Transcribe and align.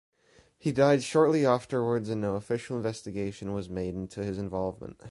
He 0.57 0.71
died 0.71 1.03
shortly 1.03 1.45
afterwards 1.45 2.09
and 2.09 2.21
no 2.21 2.33
official 2.33 2.75
investigation 2.75 3.53
was 3.53 3.69
made 3.69 3.93
into 3.93 4.23
his 4.23 4.39
involvement. 4.39 4.97